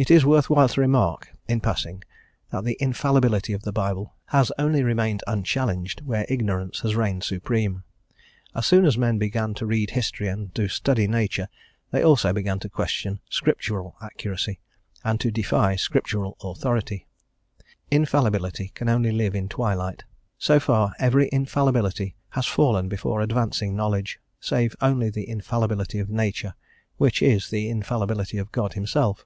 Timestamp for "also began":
12.04-12.60